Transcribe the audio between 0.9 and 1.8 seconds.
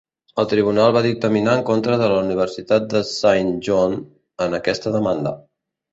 va dictaminar en